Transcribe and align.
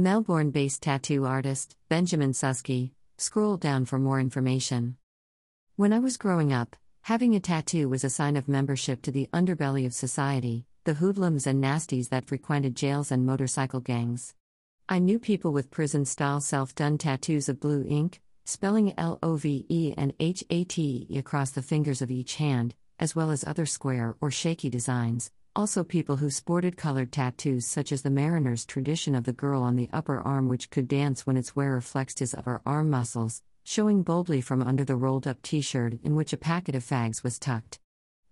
Melbourne 0.00 0.52
based 0.52 0.82
tattoo 0.82 1.26
artist, 1.26 1.74
Benjamin 1.88 2.30
Susky, 2.30 2.92
scroll 3.16 3.56
down 3.56 3.84
for 3.84 3.98
more 3.98 4.20
information. 4.20 4.96
When 5.74 5.92
I 5.92 5.98
was 5.98 6.16
growing 6.16 6.52
up, 6.52 6.76
having 7.02 7.34
a 7.34 7.40
tattoo 7.40 7.88
was 7.88 8.04
a 8.04 8.08
sign 8.08 8.36
of 8.36 8.46
membership 8.46 9.02
to 9.02 9.10
the 9.10 9.28
underbelly 9.32 9.84
of 9.86 9.92
society, 9.92 10.66
the 10.84 10.94
hoodlums 10.94 11.48
and 11.48 11.60
nasties 11.60 12.10
that 12.10 12.28
frequented 12.28 12.76
jails 12.76 13.10
and 13.10 13.26
motorcycle 13.26 13.80
gangs. 13.80 14.36
I 14.88 15.00
knew 15.00 15.18
people 15.18 15.52
with 15.52 15.72
prison 15.72 16.04
style 16.04 16.40
self 16.40 16.76
done 16.76 16.96
tattoos 16.96 17.48
of 17.48 17.58
blue 17.58 17.84
ink, 17.88 18.20
spelling 18.46 18.94
L 18.96 19.18
O 19.20 19.34
V 19.34 19.66
E 19.68 19.94
and 19.98 20.14
H 20.20 20.44
A 20.48 20.62
T 20.62 21.08
E 21.10 21.18
across 21.18 21.50
the 21.50 21.60
fingers 21.60 22.02
of 22.02 22.12
each 22.12 22.36
hand, 22.36 22.76
as 23.00 23.16
well 23.16 23.32
as 23.32 23.42
other 23.42 23.66
square 23.66 24.14
or 24.20 24.30
shaky 24.30 24.70
designs, 24.70 25.32
also 25.58 25.82
people 25.82 26.18
who 26.18 26.30
sported 26.30 26.76
colored 26.76 27.10
tattoos 27.10 27.66
such 27.66 27.90
as 27.90 28.02
the 28.02 28.10
mariner's 28.10 28.64
tradition 28.64 29.16
of 29.16 29.24
the 29.24 29.32
girl 29.32 29.60
on 29.60 29.74
the 29.74 29.88
upper 29.92 30.20
arm 30.20 30.48
which 30.48 30.70
could 30.70 30.86
dance 30.86 31.26
when 31.26 31.36
its 31.36 31.56
wearer 31.56 31.80
flexed 31.80 32.20
his 32.20 32.32
upper 32.32 32.62
arm 32.64 32.88
muscles, 32.88 33.42
showing 33.64 34.04
boldly 34.04 34.40
from 34.40 34.62
under 34.62 34.84
the 34.84 34.94
rolled 34.94 35.26
up 35.26 35.42
t 35.42 35.60
shirt 35.60 35.94
in 36.04 36.14
which 36.14 36.32
a 36.32 36.36
packet 36.36 36.76
of 36.76 36.84
fags 36.84 37.24
was 37.24 37.40
tucked. 37.40 37.80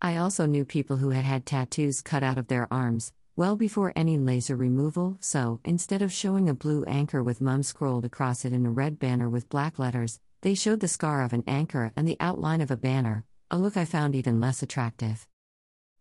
I 0.00 0.18
also 0.18 0.46
knew 0.46 0.64
people 0.64 0.98
who 0.98 1.10
had 1.10 1.24
had 1.24 1.44
tattoos 1.44 2.00
cut 2.00 2.22
out 2.22 2.38
of 2.38 2.46
their 2.46 2.72
arms, 2.72 3.12
well 3.34 3.56
before 3.56 3.92
any 3.96 4.18
laser 4.18 4.54
removal, 4.54 5.16
so, 5.18 5.58
instead 5.64 6.02
of 6.02 6.12
showing 6.12 6.48
a 6.48 6.54
blue 6.54 6.84
anchor 6.84 7.24
with 7.24 7.40
mum 7.40 7.64
scrolled 7.64 8.04
across 8.04 8.44
it 8.44 8.52
in 8.52 8.64
a 8.64 8.70
red 8.70 9.00
banner 9.00 9.28
with 9.28 9.48
black 9.48 9.80
letters, 9.80 10.20
they 10.42 10.54
showed 10.54 10.78
the 10.78 10.86
scar 10.86 11.24
of 11.24 11.32
an 11.32 11.42
anchor 11.48 11.90
and 11.96 12.06
the 12.06 12.18
outline 12.20 12.60
of 12.60 12.70
a 12.70 12.76
banner, 12.76 13.24
a 13.50 13.58
look 13.58 13.76
I 13.76 13.84
found 13.84 14.14
even 14.14 14.38
less 14.38 14.62
attractive. 14.62 15.26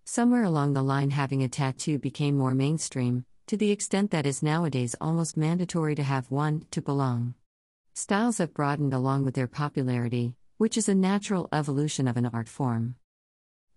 Somewhere 0.08 0.44
along 0.44 0.74
the 0.74 0.84
line, 0.84 1.10
having 1.10 1.42
a 1.42 1.50
tattoo 1.50 1.98
became 1.98 2.38
more 2.38 2.54
mainstream, 2.54 3.26
to 3.48 3.58
the 3.58 3.72
extent 3.72 4.12
that 4.12 4.28
is 4.28 4.44
nowadays 4.44 4.96
almost 5.02 5.36
mandatory 5.36 5.96
to 5.96 6.04
have 6.04 6.30
one 6.30 6.68
to 6.70 6.80
belong. 6.80 7.34
Styles 7.96 8.38
have 8.38 8.54
broadened 8.54 8.94
along 8.94 9.26
with 9.26 9.34
their 9.34 9.48
popularity, 9.48 10.36
which 10.58 10.78
is 10.78 10.88
a 10.88 10.94
natural 10.94 11.50
evolution 11.52 12.08
of 12.08 12.18
an 12.18 12.28
art 12.28 12.48
form. 12.48 12.96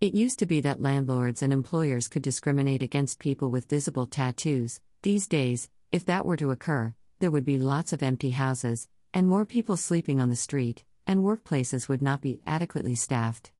It 0.02 0.14
used 0.14 0.38
to 0.40 0.46
be 0.46 0.60
that 0.60 0.82
landlords 0.82 1.42
and 1.42 1.50
employers 1.50 2.08
could 2.08 2.22
discriminate 2.22 2.82
against 2.82 3.18
people 3.18 3.50
with 3.50 3.70
visible 3.70 4.06
tattoos. 4.06 4.80
These 5.02 5.28
days, 5.28 5.70
if 5.92 6.04
that 6.04 6.26
were 6.26 6.36
to 6.36 6.50
occur, 6.50 6.94
there 7.20 7.30
would 7.30 7.46
be 7.46 7.58
lots 7.58 7.94
of 7.94 8.02
empty 8.02 8.30
houses, 8.30 8.86
and 9.14 9.26
more 9.26 9.46
people 9.46 9.78
sleeping 9.78 10.20
on 10.20 10.28
the 10.28 10.36
street, 10.36 10.84
and 11.06 11.20
workplaces 11.20 11.88
would 11.88 12.02
not 12.02 12.20
be 12.20 12.42
adequately 12.46 12.94
staffed. 12.94 13.50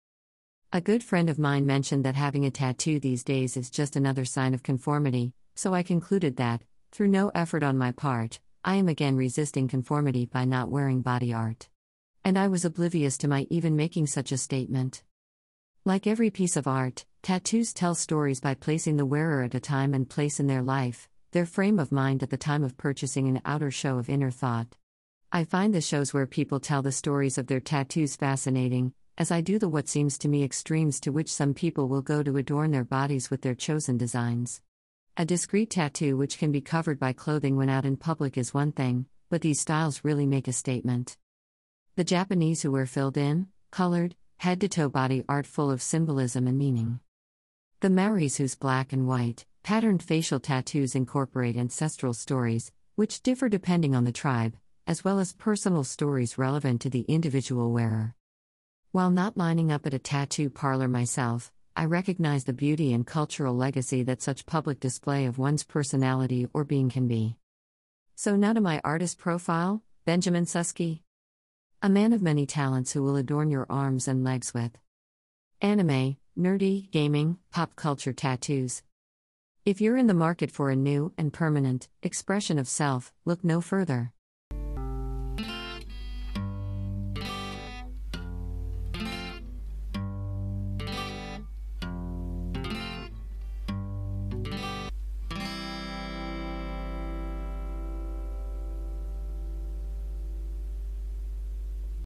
A 0.71 0.83
good 0.83 1.03
friend 1.03 1.31
of 1.31 1.39
mine 1.39 1.65
mentioned 1.65 2.05
that 2.05 2.15
having 2.15 2.45
a 2.45 2.51
tattoo 2.51 3.01
these 3.01 3.25
days 3.25 3.56
is 3.56 3.71
just 3.71 3.97
another 3.97 4.27
sign 4.27 4.53
of 4.53 4.62
conformity, 4.62 5.33
so 5.56 5.73
I 5.73 5.83
concluded 5.83 6.37
that, 6.37 6.61
through 6.93 7.09
no 7.09 7.31
effort 7.34 7.62
on 7.62 7.79
my 7.79 7.91
part, 7.91 8.39
I 8.62 8.75
am 8.75 8.87
again 8.87 9.17
resisting 9.17 9.67
conformity 9.67 10.27
by 10.27 10.45
not 10.45 10.71
wearing 10.71 11.01
body 11.01 11.33
art. 11.33 11.71
And 12.23 12.39
I 12.39 12.49
was 12.49 12.67
oblivious 12.67 13.17
to 13.19 13.29
my 13.29 13.47
even 13.49 13.77
making 13.77 14.09
such 14.09 14.31
a 14.31 14.37
statement. 14.37 15.03
Like 15.87 16.06
every 16.06 16.29
piece 16.29 16.55
of 16.55 16.67
art, 16.67 17.06
tattoos 17.23 17.73
tell 17.73 17.95
stories 17.95 18.41
by 18.41 18.53
placing 18.53 18.99
the 18.99 19.06
wearer 19.06 19.45
at 19.45 19.55
a 19.55 19.61
time 19.61 19.95
and 19.95 20.06
place 20.06 20.39
in 20.39 20.49
their 20.49 20.62
life, 20.62 21.09
their 21.31 21.47
frame 21.47 21.79
of 21.79 21.93
mind 21.93 22.23
at 22.23 22.29
the 22.29 22.37
time 22.37 22.62
of 22.62 22.77
purchasing 22.77 23.27
an 23.27 23.41
outer 23.47 23.71
show 23.71 23.97
of 23.97 24.11
inner 24.11 24.31
thought. 24.31 24.77
I 25.33 25.45
find 25.45 25.75
the 25.75 25.81
shows 25.81 26.12
where 26.12 26.27
people 26.27 26.61
tell 26.61 26.83
the 26.83 26.93
stories 26.93 27.39
of 27.39 27.47
their 27.47 27.61
tattoos 27.61 28.17
fascinating, 28.17 28.93
as 29.19 29.33
I 29.33 29.41
do 29.41 29.59
the 29.59 29.69
what 29.69 29.89
seems 29.89 30.17
to 30.19 30.29
me 30.29 30.45
extremes 30.45 31.01
to 31.01 31.11
which 31.11 31.33
some 31.34 31.53
people 31.53 31.89
will 31.89 32.03
go 32.03 32.23
to 32.23 32.37
adorn 32.37 32.71
their 32.71 32.84
bodies 32.84 33.31
with 33.31 33.43
their 33.43 33.56
chosen 33.56 33.99
designs. 33.99 34.62
A 35.17 35.25
discreet 35.25 35.71
tattoo 35.71 36.17
which 36.17 36.39
can 36.39 36.53
be 36.53 36.61
covered 36.61 37.01
by 37.01 37.12
clothing 37.12 37.56
when 37.56 37.69
out 37.69 37.84
in 37.84 37.97
public 37.97 38.39
is 38.39 38.55
one 38.55 38.71
thing, 38.71 39.06
but 39.29 39.41
these 39.41 39.61
styles 39.61 40.05
really 40.05 40.25
make 40.25 40.47
a 40.47 40.53
statement. 40.53 41.17
The 41.97 42.05
Japanese 42.05 42.62
who 42.62 42.71
wear 42.71 42.87
filled 42.87 43.17
in, 43.17 43.49
colored, 43.73 44.15
head 44.37 44.61
to 44.61 44.69
toe 44.69 44.89
body 44.89 45.25
art 45.29 45.49
full 45.49 45.73
of 45.73 45.83
symbolism 45.83 46.47
and 46.47 46.56
meaning. 46.56 47.00
The 47.81 47.91
Maoris 47.91 48.37
whose 48.37 48.55
black 48.55 48.93
and 48.93 49.09
white, 49.09 49.45
patterned 49.65 50.05
facial 50.05 50.39
tattoos 50.39 50.95
incorporate 50.95 51.56
ancestral 51.56 52.15
stories, 52.15 52.71
which 52.95 53.21
differ 53.25 53.49
depending 53.49 53.97
on 53.97 54.05
the 54.05 54.12
tribe, 54.12 54.55
as 54.87 55.03
well 55.03 55.19
as 55.19 55.33
personal 55.33 55.83
stories 55.83 56.39
relevant 56.39 56.81
to 56.83 56.91
the 56.91 57.03
individual 57.09 57.73
wearer. 57.73 58.15
While 58.91 59.10
not 59.10 59.37
lining 59.37 59.71
up 59.71 59.84
at 59.84 59.93
a 59.93 59.99
tattoo 59.99 60.49
parlor 60.49 60.88
myself, 60.88 61.53
I 61.76 61.84
recognize 61.84 62.44
the 62.44 62.54
beauty 62.54 62.94
and 62.94 63.06
cultural 63.06 63.54
legacy 63.54 64.03
that 64.04 64.22
such 64.22 64.47
public 64.47 64.81
display 64.81 65.26
of 65.26 65.37
one's 65.37 65.62
personality 65.62 66.49
or 66.54 66.65
being 66.65 66.88
can 66.88 67.06
be. 67.06 67.37
So 68.15 68.34
now 68.34 68.54
to 68.54 68.62
my 68.62 68.81
artist 68.82 69.19
profile, 69.19 69.82
Benjamin 70.06 70.47
Susky. 70.47 71.00
A 71.82 71.91
man 71.91 72.15
of 72.15 72.22
many 72.22 72.47
talents 72.47 72.93
who 72.93 73.03
will 73.03 73.16
adorn 73.16 73.50
your 73.50 73.66
arms 73.69 74.09
and 74.09 74.25
legs 74.25 74.54
with 74.54 74.78
anime, 75.60 76.16
nerdy, 76.37 76.91
gaming, 76.91 77.37
pop 77.53 77.76
culture 77.76 78.15
tattoos. 78.15 78.82
If 79.66 79.82
you're 79.82 79.99
in 79.99 80.06
the 80.06 80.15
market 80.15 80.50
for 80.50 80.70
a 80.70 80.76
new 80.76 81.12
and 81.19 81.31
permanent 81.31 81.88
expression 82.03 82.59
of 82.59 82.66
self, 82.66 83.12
look 83.26 83.44
no 83.44 83.60
further. 83.60 84.15